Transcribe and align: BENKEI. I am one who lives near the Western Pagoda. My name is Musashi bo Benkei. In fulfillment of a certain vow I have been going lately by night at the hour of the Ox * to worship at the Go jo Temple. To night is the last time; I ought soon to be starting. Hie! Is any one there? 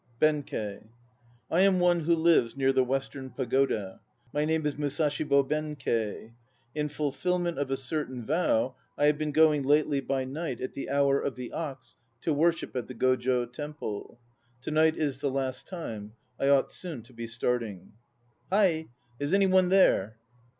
BENKEI. 0.19 0.79
I 1.51 1.61
am 1.61 1.79
one 1.79 1.99
who 1.99 2.15
lives 2.15 2.57
near 2.57 2.73
the 2.73 2.83
Western 2.83 3.29
Pagoda. 3.29 3.99
My 4.33 4.45
name 4.45 4.65
is 4.65 4.75
Musashi 4.75 5.23
bo 5.23 5.43
Benkei. 5.43 6.33
In 6.73 6.89
fulfillment 6.89 7.59
of 7.59 7.69
a 7.69 7.77
certain 7.77 8.25
vow 8.25 8.73
I 8.97 9.05
have 9.05 9.19
been 9.19 9.31
going 9.31 9.61
lately 9.61 9.99
by 10.01 10.23
night 10.25 10.59
at 10.59 10.73
the 10.73 10.89
hour 10.89 11.21
of 11.21 11.35
the 11.35 11.51
Ox 11.53 11.97
* 12.09 12.21
to 12.23 12.33
worship 12.33 12.75
at 12.75 12.87
the 12.87 12.95
Go 12.95 13.15
jo 13.15 13.45
Temple. 13.45 14.17
To 14.63 14.71
night 14.71 14.97
is 14.97 15.19
the 15.19 15.29
last 15.29 15.67
time; 15.67 16.13
I 16.39 16.49
ought 16.49 16.71
soon 16.71 17.03
to 17.03 17.13
be 17.13 17.27
starting. 17.27 17.93
Hie! 18.49 18.87
Is 19.19 19.35
any 19.35 19.45
one 19.45 19.69
there? 19.69 20.17